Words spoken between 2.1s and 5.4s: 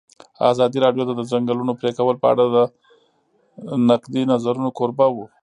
په اړه د نقدي نظرونو کوربه وه.